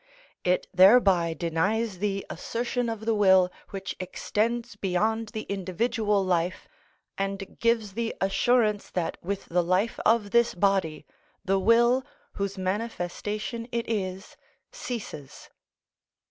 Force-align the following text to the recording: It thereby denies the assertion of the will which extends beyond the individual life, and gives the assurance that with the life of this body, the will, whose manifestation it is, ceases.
It 0.43 0.65
thereby 0.73 1.35
denies 1.35 1.99
the 1.99 2.25
assertion 2.27 2.89
of 2.89 3.05
the 3.05 3.13
will 3.13 3.51
which 3.69 3.95
extends 3.99 4.75
beyond 4.75 5.27
the 5.29 5.43
individual 5.43 6.25
life, 6.25 6.67
and 7.19 7.59
gives 7.59 7.93
the 7.93 8.15
assurance 8.19 8.89
that 8.89 9.19
with 9.21 9.45
the 9.45 9.61
life 9.63 9.99
of 10.03 10.31
this 10.31 10.55
body, 10.55 11.05
the 11.45 11.59
will, 11.59 12.03
whose 12.31 12.57
manifestation 12.57 13.67
it 13.71 13.87
is, 13.87 14.37
ceases. 14.71 15.51